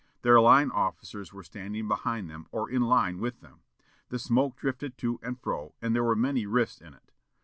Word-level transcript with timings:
Their 0.23 0.41
line 0.41 0.71
officers 0.71 1.31
were 1.31 1.43
standing 1.43 1.87
behind 1.87 2.27
them 2.27 2.47
or 2.51 2.71
in 2.71 2.81
line 2.81 3.19
with 3.19 3.39
them. 3.41 3.59
The 4.09 4.17
smoke 4.17 4.55
drifted 4.57 4.97
to 4.97 5.19
and 5.21 5.39
fro, 5.39 5.75
and 5.79 5.93
there 5.95 6.03
were 6.03 6.15
many 6.15 6.47
rifts 6.47 6.81
in 6.81 6.95
it.... 6.95 7.11